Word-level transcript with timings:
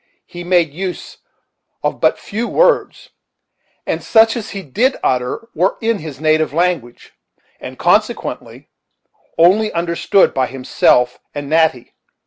He 0.25 0.43
made 0.43 0.73
use 0.73 1.19
of 1.83 2.01
but 2.01 2.17
few 2.17 2.47
words, 2.47 3.11
and 3.85 4.03
such 4.03 4.35
as 4.35 4.49
he 4.49 4.63
did 4.63 4.95
utter 5.03 5.47
were 5.53 5.77
in 5.79 5.99
his 5.99 6.19
native 6.19 6.53
language, 6.53 7.13
and 7.59 7.77
consequently 7.77 8.71
only 9.37 9.71
understood 9.71 10.33
by 10.33 10.47
himself 10.47 11.19
and 11.35 11.47
Natty. 11.51 11.93